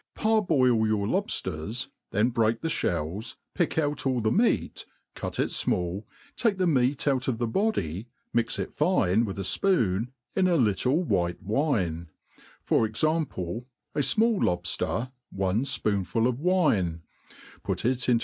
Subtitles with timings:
[0.45, 6.05] •'♦ PARBOIL your lobfters, then break the ihells/picj; out alf the meat, cut it fmalU
[6.35, 10.55] take the meat out of the body, mix it fine with a fpoon in a
[10.55, 12.09] little white wine;
[12.63, 17.03] for example, a fmali lobfter, one fpoonful of wine;
[17.61, 18.19] put it into